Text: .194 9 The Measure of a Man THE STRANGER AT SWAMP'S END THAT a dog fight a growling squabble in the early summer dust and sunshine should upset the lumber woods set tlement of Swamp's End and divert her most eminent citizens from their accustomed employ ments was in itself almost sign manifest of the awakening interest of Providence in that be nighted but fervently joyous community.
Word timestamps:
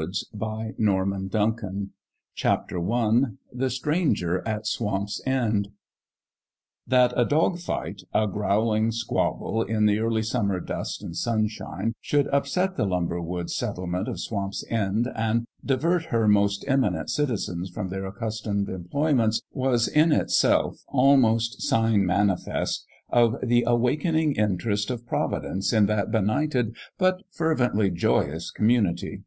.194 0.00 0.30
9 0.32 0.32
The 0.32 0.46
Measure 0.78 1.02
of 1.02 2.72
a 2.72 2.80
Man 2.80 3.36
THE 3.52 3.68
STRANGER 3.68 4.42
AT 4.48 4.66
SWAMP'S 4.66 5.20
END 5.26 5.68
THAT 6.86 7.12
a 7.20 7.26
dog 7.26 7.58
fight 7.58 8.04
a 8.14 8.26
growling 8.26 8.92
squabble 8.92 9.62
in 9.62 9.84
the 9.84 9.98
early 9.98 10.22
summer 10.22 10.58
dust 10.58 11.02
and 11.02 11.14
sunshine 11.14 11.92
should 12.00 12.28
upset 12.28 12.78
the 12.78 12.86
lumber 12.86 13.20
woods 13.20 13.54
set 13.54 13.74
tlement 13.76 14.08
of 14.08 14.18
Swamp's 14.20 14.64
End 14.70 15.06
and 15.14 15.44
divert 15.62 16.06
her 16.06 16.26
most 16.26 16.64
eminent 16.66 17.10
citizens 17.10 17.68
from 17.68 17.90
their 17.90 18.06
accustomed 18.06 18.70
employ 18.70 19.12
ments 19.12 19.42
was 19.52 19.86
in 19.86 20.12
itself 20.12 20.78
almost 20.88 21.60
sign 21.60 22.06
manifest 22.06 22.86
of 23.10 23.34
the 23.42 23.64
awakening 23.66 24.34
interest 24.36 24.90
of 24.90 25.06
Providence 25.06 25.74
in 25.74 25.84
that 25.88 26.10
be 26.10 26.22
nighted 26.22 26.74
but 26.96 27.22
fervently 27.34 27.90
joyous 27.90 28.50
community. 28.50 29.24